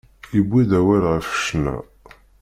Yewwi-d 0.35 0.71
awal 0.79 1.03
ɣef 1.13 1.27
ccna. 1.39 1.75